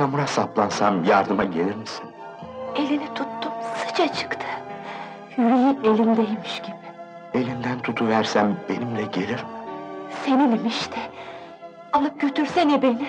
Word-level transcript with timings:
çamura 0.00 0.26
saplansam 0.26 1.04
yardıma 1.04 1.44
gelir 1.44 1.74
misin? 1.74 2.04
Elini 2.76 3.06
tuttum 3.14 3.52
sıcacıktı. 3.76 4.46
Yüreği 5.36 5.76
elindeymiş 5.84 6.62
gibi. 6.62 6.76
Elinden 7.34 7.78
tutuversem 7.82 8.56
benimle 8.68 9.02
gelir 9.02 9.42
mi? 9.42 9.48
Seninim 10.24 10.66
işte. 10.66 10.96
Alıp 11.92 12.20
götürsene 12.20 12.82
beni. 12.82 13.08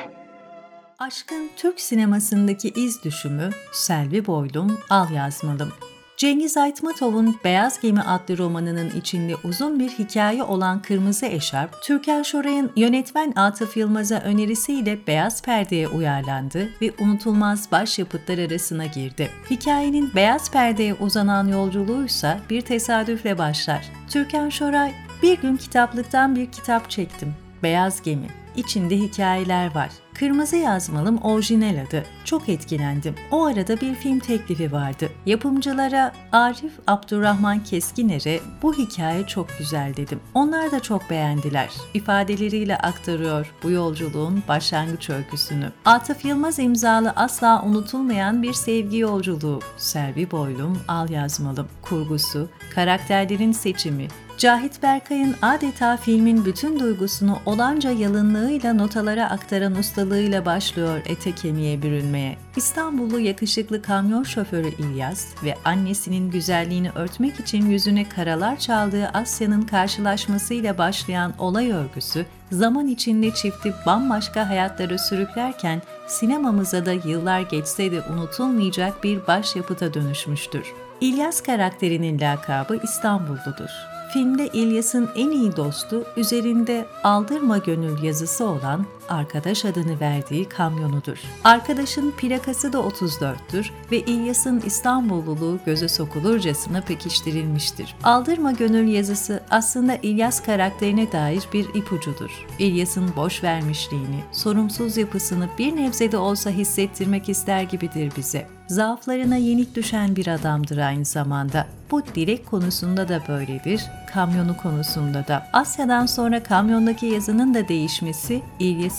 Aşkın 1.00 1.50
Türk 1.58 1.80
sinemasındaki 1.80 2.70
iz 2.70 3.04
düşümü 3.04 3.50
Selvi 3.74 4.28
Boylum 4.28 4.78
Al 4.90 5.10
Yazmalım. 5.10 5.74
Cengiz 6.22 6.58
Aytmatov'un 6.58 7.36
Beyaz 7.44 7.82
Gemi 7.82 8.02
adlı 8.02 8.38
romanının 8.38 8.90
içinde 9.00 9.36
uzun 9.44 9.80
bir 9.80 9.90
hikaye 9.90 10.44
olan 10.44 10.82
Kırmızı 10.82 11.26
Eşarp, 11.26 11.82
Türkan 11.84 12.24
Şoray'ın 12.24 12.72
yönetmen 12.76 13.34
Atıf 13.36 13.78
Yılmaz'a 13.78 14.20
önerisiyle 14.20 15.08
Beyaz 15.08 15.42
Perde'ye 15.42 15.88
uyarlandı 15.88 16.70
ve 16.82 16.92
unutulmaz 17.00 17.72
başyapıtlar 17.72 18.38
arasına 18.38 18.86
girdi. 18.86 19.30
Hikayenin 19.50 20.16
Beyaz 20.16 20.52
Perde'ye 20.52 20.94
uzanan 20.94 21.48
yolculuğuysa 21.48 22.40
bir 22.50 22.62
tesadüfle 22.62 23.38
başlar. 23.38 23.86
Türkan 24.10 24.50
Şoray, 24.50 24.94
bir 25.24 25.42
gün 25.42 25.58
kitaplıktan 25.58 26.36
bir 26.36 26.52
kitap 26.52 26.90
çektim. 26.90 27.34
Beyaz 27.64 28.02
Gemi. 28.02 28.28
İçinde 28.56 28.98
hikayeler 28.98 29.76
var. 29.76 29.90
Kırmızı 30.22 30.56
yazmalım 30.56 31.18
orijinal 31.18 31.86
adı. 31.88 32.06
Çok 32.26 32.50
etkilendim. 32.50 33.16
O 33.32 33.46
arada 33.46 33.82
bir 33.82 33.96
film 33.96 34.20
teklifi 34.20 34.72
vardı. 34.72 35.10
Yapımcılara 35.26 36.12
Arif 36.32 36.74
Abdurrahman 36.88 37.64
Keskiner'e 37.64 38.40
bu 38.62 38.74
hikaye 38.74 39.28
çok 39.28 39.48
güzel 39.58 39.96
dedim. 39.96 40.20
Onlar 40.34 40.72
da 40.72 40.80
çok 40.80 41.10
beğendiler. 41.10 41.70
İfadeleriyle 41.94 42.78
aktarıyor 42.78 43.54
bu 43.64 43.72
yolculuğun 43.72 44.44
başlangıç 44.48 45.10
öyküsünü. 45.10 45.72
Atıf 45.86 46.26
Yılmaz 46.26 46.60
imzalı 46.60 47.14
asla 47.16 47.64
unutulmayan 47.64 48.44
bir 48.44 48.54
sevgi 48.54 48.98
yolculuğu. 48.98 49.60
Selvi 49.78 50.32
Boylum, 50.32 50.80
Al 50.88 51.10
Yazmalım. 51.10 51.68
Kurgusu, 51.82 52.50
karakterlerin 52.76 53.52
seçimi, 53.52 54.08
Cahit 54.42 54.84
Berkay'ın 54.84 55.36
adeta 55.42 55.98
filmin 55.98 56.46
bütün 56.46 56.80
duygusunu 56.80 57.40
olanca 57.46 57.92
yalınlığıyla 57.92 58.74
notalara 58.74 59.30
aktaran 59.30 59.74
ustalığıyla 60.12 60.46
başlıyor 60.46 61.02
ete 61.06 61.36
kemiğe 61.36 61.82
bürünmeye. 61.82 62.38
İstanbullu 62.56 63.20
yakışıklı 63.20 63.82
kamyon 63.82 64.24
şoförü 64.24 64.68
İlyas 64.68 65.26
ve 65.44 65.56
annesinin 65.66 66.32
güzelliğini 66.32 66.90
örtmek 66.96 67.40
için 67.40 67.66
yüzüne 67.66 68.10
karalar 68.10 68.60
çaldığı 68.60 69.08
Asya'nın 69.08 69.62
karşılaşmasıyla 69.62 70.78
başlayan 70.78 71.34
olay 71.40 71.72
örgüsü 71.72 72.26
zaman 72.52 72.88
içinde 72.88 73.32
çifti 73.34 73.74
bambaşka 73.86 74.50
hayatlara 74.50 74.98
sürüklerken 74.98 75.82
sinemamıza 76.08 76.86
da 76.86 76.92
yıllar 76.92 77.42
geçse 77.42 77.92
de 77.92 78.02
unutulmayacak 78.02 79.04
bir 79.04 79.28
başyapıta 79.28 79.94
dönüşmüştür. 79.94 80.64
İlyas 81.02 81.42
karakterinin 81.42 82.20
lakabı 82.20 82.80
İstanbulludur. 82.84 83.70
Filmde 84.14 84.48
İlyas'ın 84.48 85.10
en 85.16 85.32
iyi 85.32 85.56
dostu 85.56 86.04
üzerinde 86.18 86.86
aldırma 87.04 87.58
gönül 87.58 88.04
yazısı 88.04 88.46
olan 88.46 88.86
arkadaş 89.12 89.66
adını 89.66 90.00
verdiği 90.00 90.50
kamyonudur. 90.50 91.18
Arkadaşın 91.44 92.12
plakası 92.12 92.74
da 92.74 92.78
34'tür 92.78 93.70
ve 93.92 94.00
İlyas'ın 94.00 94.62
İstanbulluluğu 94.66 95.60
göze 95.66 95.88
sokulurcasına 95.88 96.82
pekiştirilmiştir. 96.82 97.96
Aldırma 98.04 98.52
gönül 98.52 98.88
yazısı 98.88 99.44
aslında 99.50 99.96
İlyas 99.96 100.44
karakterine 100.44 101.12
dair 101.12 101.44
bir 101.54 101.66
ipucudur. 101.76 102.48
İlyas'ın 102.60 103.16
boş 103.16 103.44
vermişliğini, 103.44 104.24
sorumsuz 104.32 104.98
yapısını 104.98 105.50
bir 105.58 105.76
nebze 105.76 106.12
de 106.12 106.18
olsa 106.18 106.50
hissettirmek 106.50 107.30
ister 107.30 107.62
gibidir 107.62 108.12
bize. 108.18 108.48
Zaaflarına 108.68 109.36
yenik 109.36 109.76
düşen 109.76 110.16
bir 110.16 110.28
adamdır 110.28 110.78
aynı 110.78 111.06
zamanda. 111.06 111.68
Bu 111.92 112.06
direk 112.06 112.46
konusunda 112.46 113.10
da 113.10 113.22
böyledir, 113.28 113.84
kamyonu 114.14 114.58
konusunda 114.58 115.28
da. 115.28 115.48
Asya'dan 115.54 116.06
sonra 116.06 116.44
kamyondaki 116.44 117.06
yazının 117.06 117.54
da 117.54 117.68
değişmesi, 117.68 118.42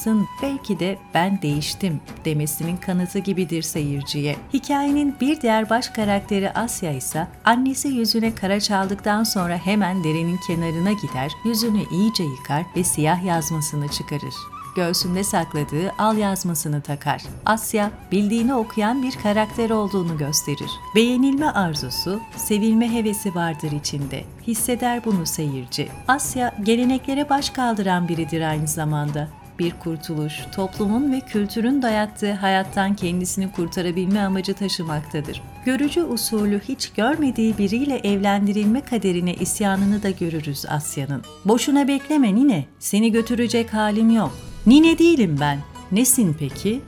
İlyas'ın 0.02 0.28
belki 0.42 0.78
de 0.78 0.98
ben 1.14 1.42
değiştim 1.42 2.00
demesinin 2.24 2.76
kanıtı 2.76 3.18
gibidir 3.18 3.62
seyirciye. 3.62 4.36
Hikayenin 4.54 5.14
bir 5.20 5.40
diğer 5.40 5.70
baş 5.70 5.88
karakteri 5.88 6.50
Asya 6.50 6.92
ise 6.92 7.26
annesi 7.44 7.88
yüzüne 7.88 8.34
kara 8.34 8.60
çaldıktan 8.60 9.24
sonra 9.24 9.56
hemen 9.56 10.04
derenin 10.04 10.36
kenarına 10.46 10.92
gider, 10.92 11.32
yüzünü 11.44 11.82
iyice 11.90 12.24
yıkar 12.24 12.62
ve 12.76 12.84
siyah 12.84 13.24
yazmasını 13.24 13.88
çıkarır 13.88 14.34
göğsünde 14.76 15.24
sakladığı 15.24 15.92
al 15.98 16.16
yazmasını 16.16 16.80
takar. 16.80 17.22
Asya, 17.46 17.90
bildiğini 18.12 18.54
okuyan 18.54 19.02
bir 19.02 19.12
karakter 19.12 19.70
olduğunu 19.70 20.18
gösterir. 20.18 20.70
Beğenilme 20.94 21.50
arzusu, 21.50 22.20
sevilme 22.36 22.92
hevesi 22.92 23.34
vardır 23.34 23.72
içinde. 23.72 24.24
Hisseder 24.46 25.04
bunu 25.04 25.26
seyirci. 25.26 25.88
Asya, 26.08 26.54
geleneklere 26.62 27.28
baş 27.28 27.50
kaldıran 27.50 28.08
biridir 28.08 28.40
aynı 28.40 28.68
zamanda 28.68 29.28
bir 29.62 29.72
kurtuluş, 29.72 30.34
toplumun 30.54 31.12
ve 31.12 31.20
kültürün 31.20 31.82
dayattığı 31.82 32.32
hayattan 32.32 32.96
kendisini 32.96 33.52
kurtarabilme 33.52 34.20
amacı 34.20 34.54
taşımaktadır. 34.54 35.42
Görücü 35.64 36.02
usulü 36.02 36.60
hiç 36.68 36.90
görmediği 36.90 37.58
biriyle 37.58 37.96
evlendirilme 37.98 38.80
kaderine 38.80 39.34
isyanını 39.34 40.02
da 40.02 40.10
görürüz 40.10 40.66
Asya'nın. 40.68 41.22
Boşuna 41.44 41.88
bekleme 41.88 42.34
nine, 42.34 42.64
seni 42.78 43.12
götürecek 43.12 43.74
halim 43.74 44.10
yok. 44.10 44.32
Nine 44.66 44.98
değilim 44.98 45.36
ben. 45.40 45.58
Nesin 45.92 46.36
peki? 46.38 46.80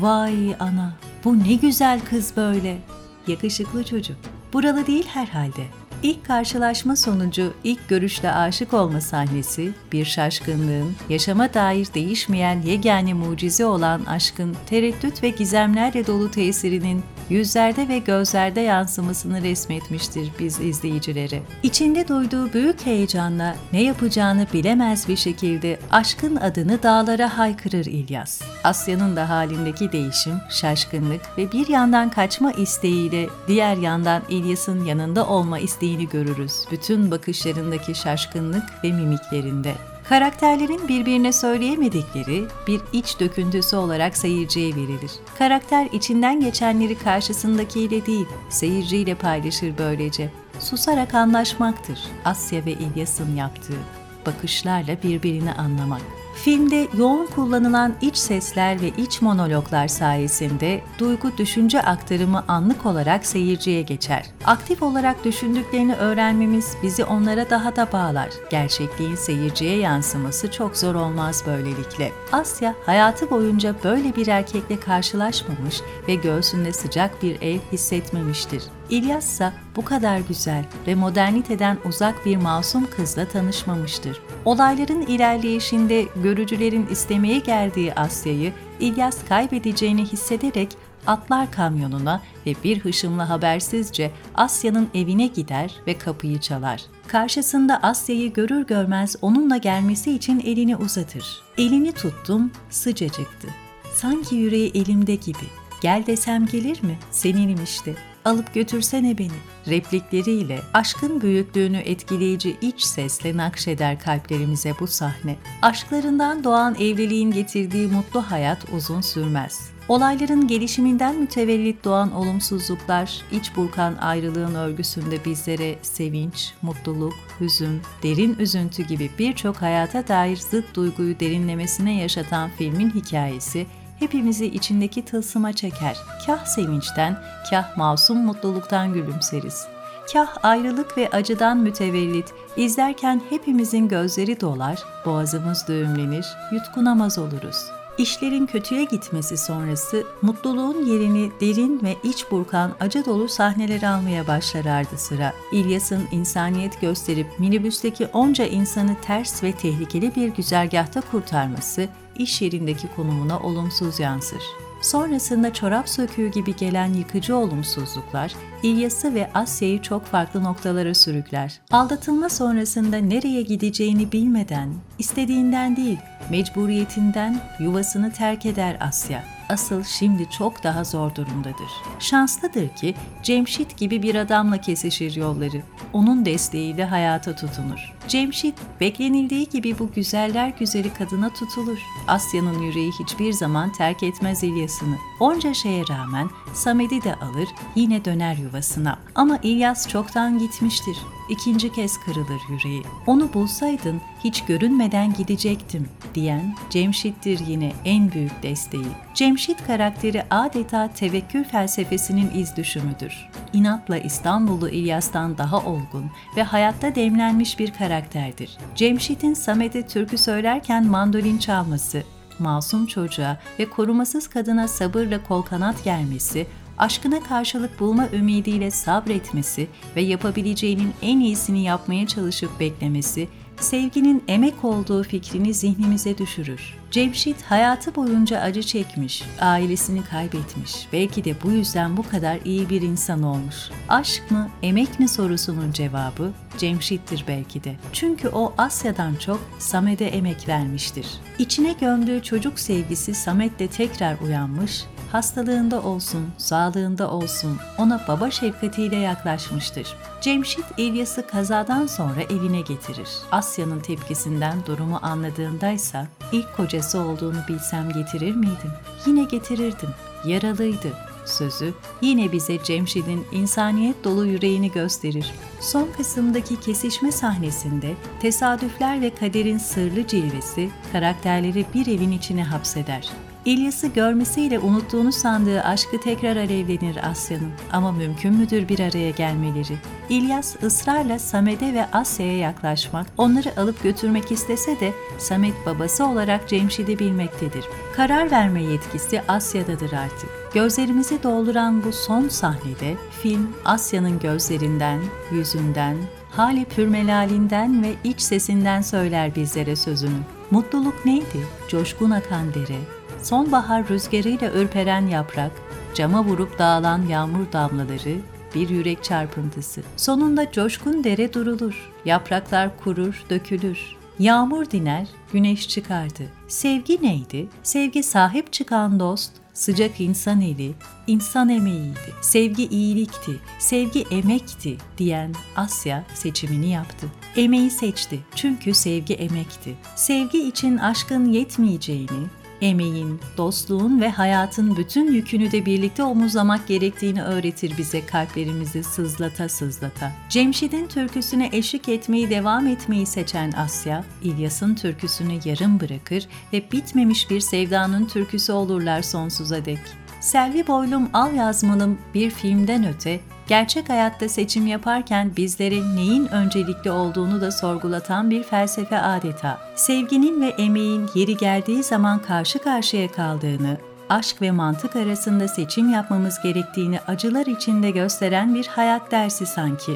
Vay 0.00 0.54
ana, 0.58 0.92
bu 1.24 1.38
ne 1.38 1.54
güzel 1.54 2.00
kız 2.00 2.32
böyle. 2.36 2.78
Yakışıklı 3.26 3.84
çocuk. 3.84 4.16
Buralı 4.52 4.86
değil 4.86 5.06
herhalde. 5.06 5.62
İlk 6.02 6.26
karşılaşma 6.26 6.96
sonucu 6.96 7.52
ilk 7.64 7.88
görüşle 7.88 8.32
aşık 8.32 8.74
olma 8.74 9.00
sahnesi, 9.00 9.72
bir 9.92 10.04
şaşkınlığın, 10.04 10.96
yaşama 11.08 11.54
dair 11.54 11.88
değişmeyen 11.94 12.62
yegane 12.62 13.14
mucize 13.14 13.66
olan 13.66 14.04
aşkın 14.04 14.56
tereddüt 14.66 15.22
ve 15.22 15.28
gizemlerle 15.28 16.06
dolu 16.06 16.30
tesirinin 16.30 17.02
yüzlerde 17.30 17.88
ve 17.88 17.98
gözlerde 17.98 18.60
yansımasını 18.60 19.42
resmetmiştir 19.42 20.30
biz 20.38 20.60
izleyicileri. 20.60 21.42
İçinde 21.62 22.08
duyduğu 22.08 22.52
büyük 22.52 22.86
heyecanla 22.86 23.56
ne 23.72 23.82
yapacağını 23.82 24.46
bilemez 24.52 25.08
bir 25.08 25.16
şekilde 25.16 25.78
aşkın 25.90 26.36
adını 26.36 26.82
dağlara 26.82 27.38
haykırır 27.38 27.86
İlyas. 27.86 28.42
Asya'nın 28.64 29.16
da 29.16 29.28
halindeki 29.28 29.92
değişim, 29.92 30.40
şaşkınlık 30.50 31.38
ve 31.38 31.52
bir 31.52 31.68
yandan 31.68 32.10
kaçma 32.10 32.52
isteğiyle 32.52 33.26
diğer 33.48 33.76
yandan 33.76 34.22
İlyas'ın 34.28 34.84
yanında 34.84 35.26
olma 35.26 35.58
isteğini 35.88 36.08
görürüz. 36.08 36.64
Bütün 36.70 37.10
bakışlarındaki 37.10 37.94
şaşkınlık 37.94 38.84
ve 38.84 38.92
mimiklerinde. 38.92 39.74
Karakterlerin 40.08 40.88
birbirine 40.88 41.32
söyleyemedikleri 41.32 42.44
bir 42.66 42.80
iç 42.92 43.20
döküntüsü 43.20 43.76
olarak 43.76 44.16
seyirciye 44.16 44.76
verilir. 44.76 45.10
Karakter 45.38 45.88
içinden 45.92 46.40
geçenleri 46.40 46.98
karşısındakiyle 46.98 48.06
değil, 48.06 48.26
seyirciyle 48.50 49.14
paylaşır 49.14 49.78
böylece. 49.78 50.30
Susarak 50.58 51.14
anlaşmaktır 51.14 51.98
Asya 52.24 52.64
ve 52.64 52.72
İlyas'ın 52.72 53.36
yaptığı. 53.36 53.78
Bakışlarla 54.26 55.02
birbirini 55.02 55.52
anlamak. 55.52 56.02
Filmde 56.44 56.88
yoğun 56.96 57.26
kullanılan 57.26 57.94
iç 58.00 58.16
sesler 58.16 58.80
ve 58.80 58.88
iç 58.88 59.22
monologlar 59.22 59.88
sayesinde 59.88 60.80
duygu 60.98 61.36
düşünce 61.38 61.82
aktarımı 61.82 62.44
anlık 62.48 62.86
olarak 62.86 63.26
seyirciye 63.26 63.82
geçer. 63.82 64.26
Aktif 64.44 64.82
olarak 64.82 65.24
düşündüklerini 65.24 65.94
öğrenmemiz 65.94 66.76
bizi 66.82 67.04
onlara 67.04 67.50
daha 67.50 67.76
da 67.76 67.92
bağlar. 67.92 68.28
Gerçekliğin 68.50 69.14
seyirciye 69.14 69.76
yansıması 69.76 70.50
çok 70.50 70.76
zor 70.76 70.94
olmaz 70.94 71.42
böylelikle. 71.46 72.12
Asya 72.32 72.74
hayatı 72.86 73.30
boyunca 73.30 73.74
böyle 73.84 74.16
bir 74.16 74.26
erkekle 74.26 74.80
karşılaşmamış 74.80 75.80
ve 76.08 76.14
göğsünde 76.14 76.72
sıcak 76.72 77.22
bir 77.22 77.38
el 77.40 77.60
hissetmemiştir. 77.72 78.62
İlyas 78.90 79.32
ise 79.32 79.52
bu 79.76 79.84
kadar 79.84 80.18
güzel 80.18 80.64
ve 80.86 80.94
moderniteden 80.94 81.78
uzak 81.84 82.26
bir 82.26 82.36
masum 82.36 82.86
kızla 82.96 83.28
tanışmamıştır. 83.28 84.20
Olayların 84.44 85.02
ilerleyişinde 85.02 86.06
görücülerin 86.28 86.86
istemeye 86.86 87.38
geldiği 87.38 87.94
Asya'yı 87.94 88.52
İlyas 88.80 89.24
kaybedeceğini 89.28 90.04
hissederek 90.04 90.68
atlar 91.06 91.50
kamyonuna 91.50 92.22
ve 92.46 92.54
bir 92.64 92.78
hışımla 92.78 93.28
habersizce 93.28 94.10
Asya'nın 94.34 94.88
evine 94.94 95.26
gider 95.26 95.74
ve 95.86 95.98
kapıyı 95.98 96.40
çalar. 96.40 96.82
Karşısında 97.06 97.82
Asya'yı 97.82 98.32
görür 98.32 98.66
görmez 98.66 99.16
onunla 99.22 99.56
gelmesi 99.56 100.12
için 100.12 100.40
elini 100.40 100.76
uzatır. 100.76 101.42
Elini 101.58 101.92
tuttum, 101.92 102.50
sıcacıktı. 102.70 103.48
Sanki 103.94 104.36
yüreği 104.36 104.70
elimde 104.74 105.14
gibi. 105.14 105.46
Gel 105.82 106.06
desem 106.06 106.46
gelir 106.46 106.82
mi? 106.82 106.98
Seninim 107.10 107.64
işte 107.64 107.94
alıp 108.28 108.54
götürsene 108.54 109.18
beni 109.18 109.38
replikleriyle 109.68 110.60
aşkın 110.74 111.20
büyüklüğünü 111.20 111.76
etkileyici 111.76 112.56
iç 112.60 112.82
sesle 112.82 113.36
nakşeder 113.36 114.00
kalplerimize 114.00 114.72
bu 114.80 114.86
sahne. 114.86 115.36
Aşklarından 115.62 116.44
doğan 116.44 116.74
evliliğin 116.74 117.30
getirdiği 117.30 117.86
mutlu 117.86 118.22
hayat 118.22 118.58
uzun 118.72 119.00
sürmez. 119.00 119.70
Olayların 119.88 120.48
gelişiminden 120.48 121.16
mütevellit 121.16 121.84
doğan 121.84 122.12
olumsuzluklar, 122.12 123.22
iç 123.32 123.56
burkan 123.56 123.94
ayrılığın 123.94 124.54
örgüsünde 124.54 125.24
bizlere 125.24 125.78
sevinç, 125.82 126.52
mutluluk, 126.62 127.14
hüzün, 127.40 127.80
derin 128.02 128.36
üzüntü 128.38 128.82
gibi 128.82 129.10
birçok 129.18 129.56
hayata 129.56 130.08
dair 130.08 130.36
zıt 130.36 130.74
duyguyu 130.74 131.20
derinlemesine 131.20 132.00
yaşatan 132.00 132.50
filmin 132.58 132.90
hikayesi 132.90 133.66
hepimizi 133.98 134.46
içindeki 134.46 135.04
tılsıma 135.04 135.52
çeker. 135.52 135.96
Kah 136.26 136.44
sevinçten, 136.44 137.22
kah 137.50 137.76
masum 137.76 138.18
mutluluktan 138.18 138.92
gülümseriz. 138.92 139.66
Kah 140.12 140.36
ayrılık 140.42 140.98
ve 140.98 141.10
acıdan 141.10 141.58
mütevellit, 141.58 142.34
izlerken 142.56 143.22
hepimizin 143.30 143.88
gözleri 143.88 144.40
dolar, 144.40 144.82
boğazımız 145.04 145.68
düğümlenir, 145.68 146.26
yutkunamaz 146.52 147.18
oluruz.'' 147.18 147.87
İşlerin 147.98 148.46
kötüye 148.46 148.84
gitmesi 148.84 149.36
sonrası 149.36 150.06
mutluluğun 150.22 150.84
yerini 150.84 151.30
derin 151.40 151.82
ve 151.82 151.96
iç 152.04 152.30
burkan 152.30 152.74
acı 152.80 153.04
dolu 153.04 153.28
sahneler 153.28 153.82
almaya 153.82 154.26
başlar 154.26 154.64
ardı 154.64 154.98
sıra. 154.98 155.32
İlyas'ın 155.52 156.08
insaniyet 156.12 156.80
gösterip 156.80 157.26
minibüsteki 157.38 158.06
onca 158.06 158.46
insanı 158.46 158.96
ters 159.02 159.42
ve 159.42 159.52
tehlikeli 159.52 160.14
bir 160.14 160.28
güzergahta 160.28 161.00
kurtarması 161.00 161.88
iş 162.18 162.42
yerindeki 162.42 162.88
konumuna 162.96 163.40
olumsuz 163.40 164.00
yansır. 164.00 164.42
Sonrasında 164.82 165.52
çorap 165.52 165.88
söküğü 165.88 166.28
gibi 166.30 166.56
gelen 166.56 166.92
yıkıcı 166.92 167.36
olumsuzluklar 167.36 168.34
İlyas'ı 168.62 169.14
ve 169.14 169.30
Asya'yı 169.34 169.82
çok 169.82 170.04
farklı 170.04 170.44
noktalara 170.44 170.94
sürükler. 170.94 171.60
Aldatılma 171.70 172.28
sonrasında 172.28 172.96
nereye 172.96 173.42
gideceğini 173.42 174.12
bilmeden, 174.12 174.74
istediğinden 174.98 175.76
değil, 175.76 175.98
mecburiyetinden 176.30 177.40
yuvasını 177.60 178.12
terk 178.12 178.46
eder 178.46 178.76
Asya. 178.80 179.37
Asıl 179.48 179.84
şimdi 179.84 180.30
çok 180.30 180.62
daha 180.64 180.84
zor 180.84 181.14
durumdadır. 181.14 181.70
Şanslıdır 181.98 182.68
ki 182.68 182.94
Cemşit 183.22 183.76
gibi 183.76 184.02
bir 184.02 184.14
adamla 184.14 184.60
kesişir 184.60 185.16
yolları. 185.16 185.62
Onun 185.92 186.24
desteğiyle 186.24 186.84
hayata 186.84 187.34
tutunur. 187.34 187.94
Cemşit 188.08 188.54
beklenildiği 188.80 189.48
gibi 189.48 189.78
bu 189.78 189.92
güzeller 189.92 190.48
güzeli 190.48 190.92
kadına 190.94 191.30
tutulur. 191.30 191.78
Asya'nın 192.08 192.62
yüreği 192.62 192.92
hiçbir 193.00 193.32
zaman 193.32 193.72
terk 193.72 194.02
etmez 194.02 194.42
İlyas'ını. 194.44 194.96
Onca 195.20 195.54
şeye 195.54 195.82
rağmen 195.90 196.30
Samet'i 196.54 197.04
de 197.04 197.14
alır, 197.14 197.48
yine 197.76 198.04
döner 198.04 198.36
yuvasına. 198.36 198.98
Ama 199.14 199.38
İlyas 199.42 199.88
çoktan 199.88 200.38
gitmiştir. 200.38 200.98
İkinci 201.28 201.72
kez 201.72 202.00
kırılır 202.00 202.40
yüreği. 202.48 202.82
Onu 203.06 203.34
bulsaydın 203.34 204.00
hiç 204.24 204.44
görünmeden 204.44 205.12
gidecektim 205.12 205.88
diyen 206.14 206.56
Cemşit'tir 206.70 207.46
yine 207.46 207.72
en 207.84 208.12
büyük 208.12 208.42
desteği. 208.42 208.86
Cemşit 209.14 209.66
karakteri 209.66 210.22
adeta 210.30 210.88
tevekkül 210.88 211.44
felsefesinin 211.44 212.30
iz 212.34 212.56
düşümüdür. 212.56 213.28
İnatla 213.52 213.98
İstanbullu 213.98 214.68
İlyas'tan 214.68 215.38
daha 215.38 215.58
olgun 215.58 216.10
ve 216.36 216.42
hayatta 216.42 216.94
demlenmiş 216.94 217.58
bir 217.58 217.72
karakterdir. 217.72 218.58
Cemşit'in 218.74 219.34
Samet'e 219.34 219.86
türkü 219.86 220.18
söylerken 220.18 220.86
mandolin 220.86 221.38
çalması, 221.38 222.02
masum 222.38 222.86
çocuğa 222.86 223.38
ve 223.58 223.70
korumasız 223.70 224.28
kadına 224.28 224.68
sabırla 224.68 225.24
kol 225.24 225.42
kanat 225.42 225.84
germesi, 225.84 226.46
aşkına 226.78 227.22
karşılık 227.22 227.80
bulma 227.80 228.08
ümidiyle 228.12 228.70
sabretmesi 228.70 229.68
ve 229.96 230.00
yapabileceğinin 230.00 230.92
en 231.02 231.20
iyisini 231.20 231.62
yapmaya 231.62 232.06
çalışıp 232.06 232.60
beklemesi, 232.60 233.28
sevginin 233.60 234.24
emek 234.28 234.64
olduğu 234.64 235.02
fikrini 235.02 235.54
zihnimize 235.54 236.18
düşürür. 236.18 236.78
Cemşit 236.90 237.42
hayatı 237.42 237.94
boyunca 237.94 238.40
acı 238.40 238.62
çekmiş, 238.62 239.22
ailesini 239.40 240.04
kaybetmiş. 240.04 240.88
Belki 240.92 241.24
de 241.24 241.34
bu 241.44 241.50
yüzden 241.50 241.96
bu 241.96 242.08
kadar 242.08 242.38
iyi 242.44 242.70
bir 242.70 242.82
insan 242.82 243.22
olmuş. 243.22 243.56
Aşk 243.88 244.30
mı, 244.30 244.50
emek 244.62 245.00
mi 245.00 245.08
sorusunun 245.08 245.72
cevabı 245.72 246.32
Cemşit'tir 246.58 247.24
belki 247.28 247.64
de. 247.64 247.76
Çünkü 247.92 248.28
o 248.28 248.52
Asya'dan 248.58 249.14
çok 249.14 249.40
Samet'e 249.58 250.04
emek 250.04 250.48
vermiştir. 250.48 251.06
İçine 251.38 251.72
gömdüğü 251.80 252.22
çocuk 252.22 252.58
sevgisi 252.58 253.14
Samet'le 253.14 253.72
tekrar 253.72 254.18
uyanmış, 254.20 254.84
hastalığında 255.12 255.82
olsun, 255.82 256.26
sağlığında 256.38 257.10
olsun 257.10 257.58
ona 257.78 258.00
baba 258.08 258.30
şefkatiyle 258.30 258.96
yaklaşmıştır. 258.96 259.96
Cemşit 260.20 260.64
İlyas'ı 260.76 261.26
kazadan 261.26 261.86
sonra 261.86 262.22
evine 262.22 262.60
getirir. 262.60 263.08
Asya'nın 263.32 263.80
tepkisinden 263.80 264.66
durumu 264.66 264.98
anladığındaysa 265.02 266.06
ilk 266.32 266.56
kocası 266.56 267.00
olduğunu 267.00 267.38
bilsem 267.48 267.92
getirir 267.92 268.34
miydim? 268.34 268.72
Yine 269.06 269.24
getirirdim. 269.24 269.90
Yaralıydı. 270.24 270.92
Sözü 271.26 271.74
yine 272.02 272.32
bize 272.32 272.62
Cemşit'in 272.64 273.26
insaniyet 273.32 274.04
dolu 274.04 274.26
yüreğini 274.26 274.72
gösterir. 274.72 275.32
Son 275.60 275.88
kısımdaki 275.96 276.60
kesişme 276.60 277.12
sahnesinde 277.12 277.94
tesadüfler 278.20 279.00
ve 279.00 279.14
kaderin 279.14 279.58
sırlı 279.58 280.06
cilvesi 280.06 280.70
karakterleri 280.92 281.66
bir 281.74 281.86
evin 281.86 282.12
içine 282.12 282.44
hapseder. 282.44 283.08
İlyas'ı 283.44 283.86
görmesiyle 283.86 284.58
unuttuğunu 284.58 285.12
sandığı 285.12 285.62
aşkı 285.62 286.00
tekrar 286.00 286.36
alevlenir 286.36 287.10
Asya'nın. 287.10 287.52
Ama 287.72 287.92
mümkün 287.92 288.34
müdür 288.34 288.68
bir 288.68 288.80
araya 288.80 289.10
gelmeleri? 289.10 289.78
İlyas 290.08 290.62
ısrarla 290.62 291.18
Samet'e 291.18 291.74
ve 291.74 291.86
Asya'ya 291.92 292.38
yaklaşmak, 292.38 293.06
onları 293.18 293.60
alıp 293.60 293.82
götürmek 293.82 294.32
istese 294.32 294.80
de 294.80 294.92
Samet 295.18 295.54
babası 295.66 296.06
olarak 296.06 296.48
Cemşid'i 296.48 296.98
bilmektedir. 296.98 297.64
Karar 297.96 298.30
verme 298.30 298.62
yetkisi 298.62 299.22
Asya'dadır 299.28 299.92
artık. 299.92 300.30
Gözlerimizi 300.54 301.22
dolduran 301.22 301.84
bu 301.84 301.92
son 301.92 302.28
sahnede 302.28 302.94
film 303.22 303.48
Asya'nın 303.64 304.18
gözlerinden, 304.18 305.00
yüzünden, 305.32 305.96
hali 306.30 306.64
pürmelalinden 306.64 307.82
ve 307.82 307.94
iç 308.04 308.20
sesinden 308.20 308.82
söyler 308.82 309.34
bizlere 309.34 309.76
sözünü. 309.76 310.18
Mutluluk 310.50 311.04
neydi? 311.04 311.46
Coşkun 311.68 312.10
akan 312.10 312.54
dere, 312.54 312.78
sonbahar 313.22 313.88
rüzgarıyla 313.88 314.52
ürperen 314.52 315.06
yaprak, 315.06 315.52
cama 315.94 316.24
vurup 316.24 316.58
dağılan 316.58 317.06
yağmur 317.06 317.52
damlaları, 317.52 318.16
bir 318.54 318.68
yürek 318.68 319.04
çarpıntısı. 319.04 319.82
Sonunda 319.96 320.52
coşkun 320.52 321.04
dere 321.04 321.32
durulur, 321.32 321.92
yapraklar 322.04 322.70
kurur, 322.84 323.24
dökülür. 323.30 323.98
Yağmur 324.18 324.70
diner, 324.70 325.06
güneş 325.32 325.68
çıkardı. 325.68 326.22
Sevgi 326.48 327.02
neydi? 327.02 327.48
Sevgi 327.62 328.02
sahip 328.02 328.52
çıkan 328.52 329.00
dost, 329.00 329.32
sıcak 329.54 330.00
insan 330.00 330.40
eli, 330.40 330.72
insan 331.06 331.48
emeğiydi. 331.48 332.14
Sevgi 332.20 332.66
iyilikti, 332.66 333.40
sevgi 333.58 334.04
emekti 334.10 334.76
diyen 334.98 335.34
Asya 335.56 336.04
seçimini 336.14 336.68
yaptı. 336.68 337.06
Emeği 337.36 337.70
seçti 337.70 338.20
çünkü 338.34 338.74
sevgi 338.74 339.14
emekti. 339.14 339.74
Sevgi 339.96 340.48
için 340.48 340.76
aşkın 340.76 341.32
yetmeyeceğini, 341.32 342.26
emeğin, 342.60 343.20
dostluğun 343.36 344.00
ve 344.00 344.10
hayatın 344.10 344.76
bütün 344.76 345.12
yükünü 345.12 345.52
de 345.52 345.66
birlikte 345.66 346.02
omuzlamak 346.02 346.68
gerektiğini 346.68 347.22
öğretir 347.22 347.78
bize 347.78 348.06
kalplerimizi 348.06 348.82
sızlata 348.82 349.48
sızlata. 349.48 350.12
Cemşid'in 350.28 350.86
türküsüne 350.86 351.50
eşlik 351.52 351.88
etmeyi 351.88 352.30
devam 352.30 352.66
etmeyi 352.66 353.06
seçen 353.06 353.52
Asya, 353.52 354.04
İlyas'ın 354.22 354.74
türküsünü 354.74 355.38
yarım 355.44 355.80
bırakır 355.80 356.28
ve 356.52 356.72
bitmemiş 356.72 357.30
bir 357.30 357.40
sevdanın 357.40 358.06
türküsü 358.06 358.52
olurlar 358.52 359.02
sonsuza 359.02 359.64
dek. 359.64 360.07
Selvi 360.20 360.66
Boylum 360.66 361.10
Al 361.12 361.34
Yazmalım 361.34 361.98
bir 362.14 362.30
filmden 362.30 362.86
öte 362.94 363.20
gerçek 363.48 363.88
hayatta 363.88 364.28
seçim 364.28 364.66
yaparken 364.66 365.36
bizlere 365.36 365.96
neyin 365.96 366.26
öncelikli 366.26 366.90
olduğunu 366.90 367.40
da 367.40 367.50
sorgulatan 367.50 368.30
bir 368.30 368.42
felsefe 368.42 369.00
adeta. 369.00 369.58
Sevginin 369.74 370.40
ve 370.40 370.48
emeğin 370.48 371.10
yeri 371.14 371.36
geldiği 371.36 371.82
zaman 371.82 372.22
karşı 372.22 372.58
karşıya 372.58 373.12
kaldığını, 373.12 373.76
aşk 374.08 374.42
ve 374.42 374.50
mantık 374.50 374.96
arasında 374.96 375.48
seçim 375.48 375.92
yapmamız 375.92 376.42
gerektiğini 376.42 377.00
acılar 377.06 377.46
içinde 377.46 377.90
gösteren 377.90 378.54
bir 378.54 378.66
hayat 378.66 379.10
dersi 379.10 379.46
sanki. 379.46 379.92